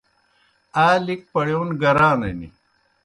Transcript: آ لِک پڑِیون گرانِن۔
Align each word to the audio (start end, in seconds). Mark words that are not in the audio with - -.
آ 0.85 0.87
لِک 1.05 1.21
پڑِیون 1.33 1.69
گرانِن۔ 1.81 2.39